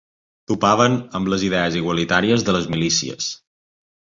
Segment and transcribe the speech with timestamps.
[0.51, 3.29] Topaven amb les idees igualitàries de les milícies